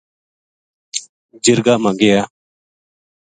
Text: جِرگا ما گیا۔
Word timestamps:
جِرگا 1.43 1.73
ما 1.83 1.91
گیا۔ 1.99 2.21